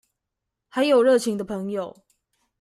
[0.69, 1.95] 還有熱情的朋友